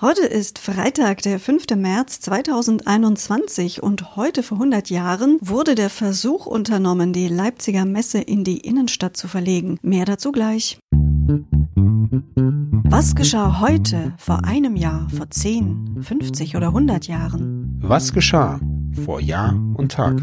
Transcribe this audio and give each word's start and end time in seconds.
Heute 0.00 0.22
ist 0.22 0.58
Freitag, 0.58 1.22
der 1.22 1.38
5. 1.38 1.66
März 1.76 2.18
2021 2.18 3.80
und 3.80 4.16
heute 4.16 4.42
vor 4.42 4.56
100 4.58 4.90
Jahren 4.90 5.38
wurde 5.40 5.76
der 5.76 5.88
Versuch 5.88 6.46
unternommen, 6.46 7.12
die 7.12 7.28
Leipziger 7.28 7.84
Messe 7.84 8.18
in 8.18 8.42
die 8.42 8.58
Innenstadt 8.58 9.16
zu 9.16 9.28
verlegen. 9.28 9.78
Mehr 9.82 10.04
dazu 10.04 10.32
gleich. 10.32 10.80
Was 12.82 13.14
geschah 13.14 13.60
heute, 13.60 14.14
vor 14.18 14.44
einem 14.44 14.74
Jahr, 14.74 15.08
vor 15.10 15.30
10, 15.30 16.02
50 16.02 16.56
oder 16.56 16.66
100 16.68 17.06
Jahren? 17.06 17.78
Was 17.80 18.12
geschah 18.12 18.58
vor 19.04 19.20
Jahr 19.20 19.54
und 19.74 19.92
Tag? 19.92 20.20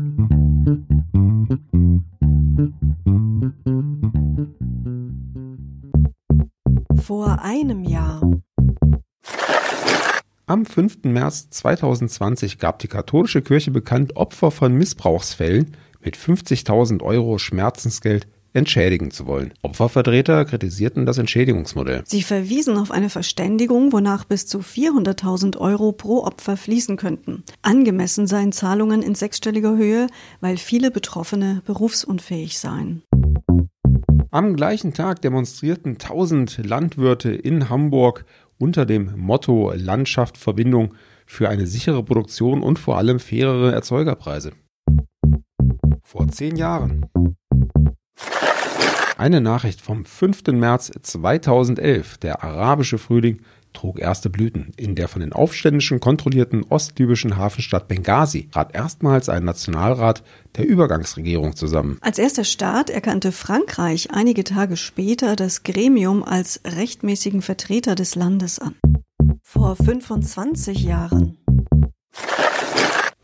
Vor 7.02 7.42
einem 7.42 7.86
Jahr. 7.86 8.22
Am 10.52 10.66
5. 10.66 11.04
März 11.04 11.50
2020 11.52 12.58
gab 12.58 12.80
die 12.80 12.90
katholische 12.90 13.42
Kirche 13.42 13.72
bekannt, 13.72 14.18
Opfer 14.18 14.52
von 14.52 14.74
Missbrauchsfällen 14.74 15.78
mit 16.02 16.18
50.000 16.18 17.02
Euro 17.02 17.38
Schmerzensgeld 17.38 18.28
entschädigen 18.52 19.12
zu 19.12 19.28
wollen. 19.28 19.54
Opfervertreter 19.62 20.44
kritisierten 20.44 21.06
das 21.06 21.20
Entschädigungsmodell. 21.20 22.04
Sie 22.06 22.22
verwiesen 22.22 22.78
auf 22.78 22.92
eine 22.92 23.10
Verständigung, 23.10 23.94
wonach 23.94 24.26
bis 24.26 24.46
zu 24.46 24.60
400.000 24.60 25.58
Euro 25.58 25.94
pro 25.94 26.26
Opfer 26.26 26.58
fließen 26.58 26.98
könnten. 26.98 27.46
Angemessen 27.62 28.28
seien 28.28 28.52
Zahlungen 28.52 29.04
in 29.04 29.16
sechsstelliger 29.16 29.78
Höhe, 29.78 30.08
weil 30.42 30.58
viele 30.58 30.92
Betroffene 30.92 31.62
berufsunfähig 31.66 32.60
seien. 32.60 33.04
Am 34.34 34.56
gleichen 34.56 34.94
Tag 34.94 35.22
demonstrierten 35.22 35.94
1000 35.94 36.66
Landwirte 36.66 37.32
in 37.32 37.70
Hamburg 37.70 38.26
unter 38.62 38.86
dem 38.86 39.18
Motto 39.18 39.74
Landschaft 39.76 40.38
Verbindung 40.38 40.94
für 41.26 41.50
eine 41.50 41.66
sichere 41.66 42.04
Produktion 42.04 42.62
und 42.62 42.78
vor 42.78 42.98
allem 42.98 43.20
fairere 43.20 43.72
Erzeugerpreise. 43.72 44.52
Vor 46.04 46.28
zehn 46.28 46.56
Jahren. 46.56 47.06
Eine 49.18 49.42
Nachricht 49.42 49.82
vom 49.82 50.06
5. 50.06 50.48
März 50.48 50.92
2011. 51.02 52.18
Der 52.18 52.44
arabische 52.44 52.98
Frühling 52.98 53.42
trug 53.74 54.00
erste 54.00 54.30
Blüten. 54.30 54.72
In 54.78 54.96
der 54.96 55.08
von 55.08 55.22
den 55.22 55.34
Aufständischen 55.34 56.00
kontrollierten 56.00 56.64
ostlibyschen 56.64 57.38
Hafenstadt 57.38 57.88
Benghazi 57.88 58.50
trat 58.52 58.76
erstmals 58.76 59.30
ein 59.30 59.44
Nationalrat 59.44 60.24
der 60.58 60.68
Übergangsregierung 60.68 61.56
zusammen. 61.56 61.98
Als 62.02 62.20
erster 62.20 62.44
Staat 62.44 62.90
erkannte 62.90 63.32
Frankreich 63.32 64.12
einige 64.12 64.44
Tage 64.44 64.78
später 64.78 65.36
das 65.36 65.64
Gremium 65.64 66.24
als 66.24 66.62
rechtmäßigen 66.66 67.42
Vertreter 67.42 67.96
des 67.96 68.16
Landes 68.16 68.60
an. 68.60 68.76
Vor 69.44 69.76
25 69.76 70.84
Jahren. 70.84 71.38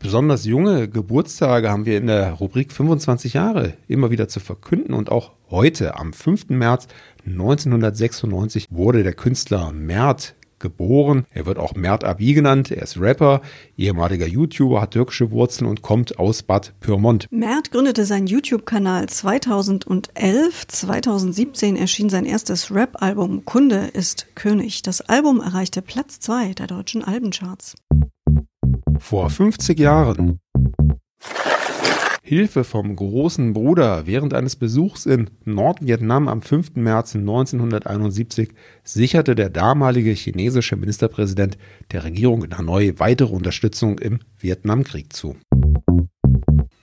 Besonders 0.00 0.44
junge 0.44 0.88
Geburtstage 0.88 1.70
haben 1.70 1.84
wir 1.84 1.98
in 1.98 2.06
der 2.06 2.32
Rubrik 2.32 2.72
25 2.72 3.34
Jahre 3.34 3.74
immer 3.88 4.10
wieder 4.10 4.28
zu 4.28 4.40
verkünden 4.40 4.94
und 4.94 5.10
auch 5.10 5.32
heute 5.50 5.96
am 5.98 6.12
5. 6.12 6.50
März 6.50 6.86
1996 7.26 8.68
wurde 8.70 9.02
der 9.02 9.12
Künstler 9.12 9.72
Mert 9.72 10.34
geboren. 10.58 11.26
Er 11.30 11.46
wird 11.46 11.58
auch 11.58 11.74
Mert 11.74 12.04
Abi 12.04 12.34
genannt. 12.34 12.70
Er 12.70 12.82
ist 12.82 13.00
Rapper, 13.00 13.40
ehemaliger 13.76 14.26
YouTuber, 14.26 14.80
hat 14.80 14.92
türkische 14.92 15.30
Wurzeln 15.30 15.68
und 15.68 15.82
kommt 15.82 16.18
aus 16.18 16.42
Bad 16.42 16.74
Pyrmont. 16.80 17.26
Mert 17.30 17.70
gründete 17.70 18.04
seinen 18.04 18.26
YouTube-Kanal 18.26 19.08
2011. 19.08 20.66
2017 20.68 21.76
erschien 21.76 22.08
sein 22.08 22.24
erstes 22.24 22.74
Rap-Album 22.74 23.44
Kunde 23.44 23.90
ist 23.92 24.26
König. 24.34 24.82
Das 24.82 25.00
Album 25.00 25.40
erreichte 25.40 25.82
Platz 25.82 26.20
2 26.20 26.54
der 26.54 26.66
deutschen 26.66 27.04
Albencharts. 27.04 27.74
Vor 28.98 29.30
50 29.30 29.78
Jahren. 29.78 30.40
Hilfe 32.28 32.62
vom 32.62 32.94
großen 32.94 33.54
Bruder 33.54 34.06
während 34.06 34.34
eines 34.34 34.54
Besuchs 34.54 35.06
in 35.06 35.30
Nordvietnam 35.46 36.28
am 36.28 36.42
5. 36.42 36.74
März 36.74 37.16
1971 37.16 38.50
sicherte 38.84 39.34
der 39.34 39.48
damalige 39.48 40.10
chinesische 40.10 40.76
Ministerpräsident 40.76 41.56
der 41.90 42.04
Regierung 42.04 42.44
in 42.44 42.58
Hanoi 42.58 42.92
weitere 42.98 43.34
Unterstützung 43.34 43.98
im 43.98 44.18
Vietnamkrieg 44.38 45.10
zu. 45.10 45.36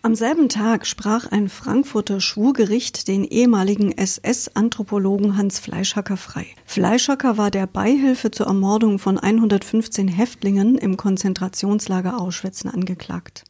Am 0.02 0.16
selben 0.16 0.50
Tag 0.50 0.88
sprach 0.88 1.32
ein 1.32 1.48
Frankfurter 1.48 2.22
Schwurgericht 2.22 3.08
den 3.08 3.24
ehemaligen 3.24 3.96
SS-Anthropologen 3.96 5.38
Hans 5.38 5.60
Fleischhacker 5.60 6.18
frei. 6.18 6.48
Fleischhacker 6.66 7.38
war 7.38 7.52
der 7.52 7.68
Beihilfe 7.68 8.32
zur 8.32 8.48
Ermordung 8.48 8.98
von 8.98 9.20
115 9.20 10.08
Häftlingen 10.08 10.76
im 10.80 10.98
Konzentrationslager 10.98 12.20
Auschwitz 12.20 12.66
angeklagt 12.66 13.44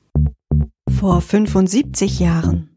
vor 1.05 1.21
75 1.21 2.19
Jahren. 2.19 2.71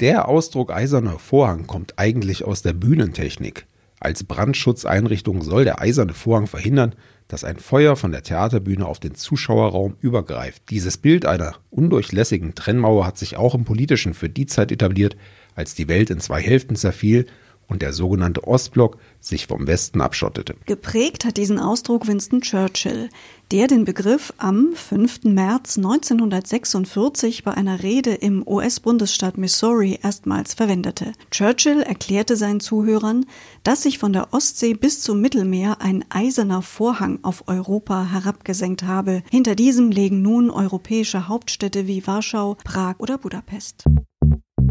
Der 0.00 0.26
Ausdruck 0.26 0.72
eiserner 0.72 1.18
Vorhang 1.18 1.66
kommt 1.66 1.98
eigentlich 1.98 2.46
aus 2.46 2.62
der 2.62 2.72
Bühnentechnik. 2.72 3.66
Als 4.00 4.24
Brandschutzeinrichtung 4.24 5.42
soll 5.42 5.64
der 5.64 5.82
eiserne 5.82 6.14
Vorhang 6.14 6.46
verhindern, 6.46 6.94
dass 7.28 7.44
ein 7.44 7.58
Feuer 7.58 7.94
von 7.94 8.10
der 8.10 8.22
Theaterbühne 8.22 8.86
auf 8.86 9.00
den 9.00 9.14
Zuschauerraum 9.14 9.96
übergreift. 10.00 10.62
Dieses 10.70 10.96
Bild 10.96 11.26
einer 11.26 11.56
undurchlässigen 11.68 12.54
Trennmauer 12.54 13.06
hat 13.06 13.18
sich 13.18 13.36
auch 13.36 13.54
im 13.54 13.66
Politischen 13.66 14.14
für 14.14 14.30
die 14.30 14.46
Zeit 14.46 14.72
etabliert, 14.72 15.14
als 15.54 15.74
die 15.74 15.88
Welt 15.88 16.08
in 16.08 16.20
zwei 16.20 16.40
Hälften 16.40 16.74
zerfiel 16.74 17.26
und 17.68 17.82
der 17.82 17.92
sogenannte 17.92 18.46
Ostblock 18.46 18.98
sich 19.20 19.46
vom 19.46 19.66
Westen 19.66 20.00
abschottete. 20.00 20.54
Geprägt 20.66 21.24
hat 21.24 21.36
diesen 21.36 21.58
Ausdruck 21.58 22.06
Winston 22.06 22.40
Churchill, 22.40 23.08
der 23.50 23.66
den 23.66 23.84
Begriff 23.84 24.32
am 24.38 24.72
5. 24.74 25.24
März 25.24 25.76
1946 25.76 27.44
bei 27.44 27.52
einer 27.52 27.82
Rede 27.82 28.14
im 28.14 28.46
US-Bundesstaat 28.46 29.38
Missouri 29.38 29.98
erstmals 30.02 30.54
verwendete. 30.54 31.12
Churchill 31.30 31.82
erklärte 31.82 32.36
seinen 32.36 32.60
Zuhörern, 32.60 33.26
dass 33.62 33.82
sich 33.82 33.98
von 33.98 34.12
der 34.12 34.32
Ostsee 34.32 34.74
bis 34.74 35.00
zum 35.00 35.20
Mittelmeer 35.20 35.80
ein 35.80 36.04
eiserner 36.08 36.62
Vorhang 36.62 37.20
auf 37.22 37.44
Europa 37.46 38.06
herabgesenkt 38.10 38.84
habe. 38.84 39.22
Hinter 39.30 39.54
diesem 39.54 39.90
legen 39.90 40.22
nun 40.22 40.50
europäische 40.50 41.28
Hauptstädte 41.28 41.86
wie 41.86 42.06
Warschau, 42.06 42.56
Prag 42.64 42.96
oder 42.98 43.18
Budapest. 43.18 43.84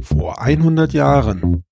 Vor 0.01 0.41
100 0.41 0.93
Jahren 0.93 1.64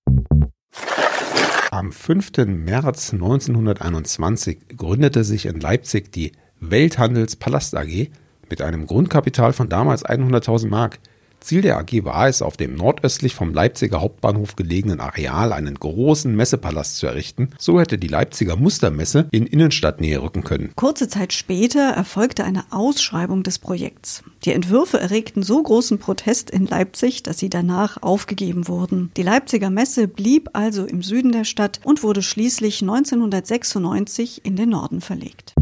am 1.74 1.92
5. 1.92 2.32
März 2.46 3.14
1921 3.14 4.78
gründete 4.78 5.24
sich 5.24 5.48
in 5.48 5.60
Leipzig 5.60 6.12
die 6.12 6.32
Welthandelspalast 6.60 7.76
AG 7.76 8.10
mit 8.48 8.62
einem 8.62 8.86
Grundkapital 8.86 9.54
von 9.54 9.70
damals 9.70 10.06
100.000 10.06 10.68
Mark. 10.68 11.00
Ziel 11.44 11.62
der 11.62 11.78
AG 11.78 12.04
war 12.04 12.28
es, 12.28 12.42
auf 12.42 12.58
dem 12.58 12.76
nordöstlich 12.76 13.36
vom 13.36 13.54
Leipziger 13.54 14.02
Hauptbahnhof 14.02 14.56
gelegenen 14.56 15.00
Areal 15.00 15.54
einen 15.54 15.76
großen 15.76 16.34
Messepalast 16.34 16.98
zu 16.98 17.08
errichten. 17.08 17.50
So 17.60 17.80
hätte 17.80 17.98
die 17.98 18.08
Leipziger 18.08 18.56
Mustermesse 18.56 19.28
in 19.32 19.46
Innenstadtnähe 19.46 20.22
rücken 20.22 20.44
können. 20.44 20.72
Kurze 20.76 21.08
Zeit 21.08 21.34
später 21.34 21.82
erfolgte 21.82 22.44
eine 22.44 22.64
Ausschreibung 22.72 23.44
des 23.44 23.60
Projekts. 23.60 24.24
Die 24.46 24.54
Entwürfe 24.54 25.00
erregten 25.00 25.44
so 25.44 25.62
großen 25.62 26.00
Protest 26.00 26.50
in 26.50 26.66
Leipzig, 26.66 27.24
dass 27.24 27.40
sie 27.40 27.50
danach 27.50 28.02
aufgegeben 28.02 28.68
wurden. 28.68 29.12
Die 29.18 29.24
Leipziger 29.24 29.70
Messe 29.70 30.08
blieb 30.08 30.50
also 30.54 30.86
im 30.86 31.04
Süden 31.04 31.32
der 31.32 31.44
Stadt 31.44 31.82
und 31.84 32.04
wurde 32.04 32.22
schließlich 32.22 32.82
1996 32.82 34.46
in 34.46 34.56
den 34.56 34.70
Norden 34.70 35.02
verlegt. 35.02 35.54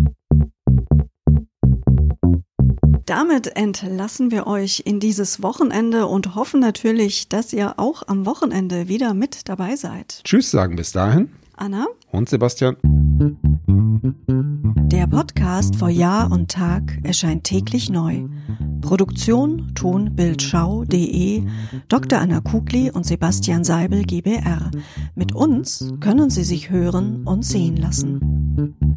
Damit 3.11 3.57
entlassen 3.57 4.31
wir 4.31 4.47
euch 4.47 4.83
in 4.85 5.01
dieses 5.01 5.43
Wochenende 5.43 6.07
und 6.07 6.33
hoffen 6.33 6.61
natürlich, 6.61 7.27
dass 7.27 7.51
ihr 7.51 7.77
auch 7.77 8.03
am 8.07 8.25
Wochenende 8.25 8.87
wieder 8.87 9.13
mit 9.13 9.49
dabei 9.49 9.75
seid. 9.75 10.21
Tschüss 10.23 10.49
sagen 10.49 10.77
bis 10.77 10.93
dahin. 10.93 11.29
Anna 11.57 11.87
und 12.13 12.29
Sebastian. 12.29 12.77
Der 14.89 15.07
Podcast 15.07 15.75
vor 15.75 15.89
Jahr 15.89 16.31
und 16.31 16.51
Tag 16.51 16.99
erscheint 17.03 17.43
täglich 17.43 17.89
neu. 17.89 18.29
Produktion 18.79 19.73
tonbildschau.de 19.75 21.43
Dr. 21.89 22.17
Anna 22.17 22.39
Kugli 22.39 22.91
und 22.91 23.05
Sebastian 23.05 23.65
Seibel 23.65 24.03
GBR. 24.03 24.71
Mit 25.15 25.35
uns 25.35 25.91
können 25.99 26.29
Sie 26.29 26.45
sich 26.45 26.69
hören 26.69 27.23
und 27.25 27.43
sehen 27.43 27.75
lassen. 27.75 28.90